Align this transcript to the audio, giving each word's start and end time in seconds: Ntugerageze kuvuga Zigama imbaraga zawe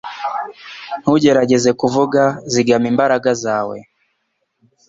Ntugerageze 1.01 1.69
kuvuga 1.81 2.21
Zigama 2.53 2.87
imbaraga 2.91 3.29
zawe 3.43 3.77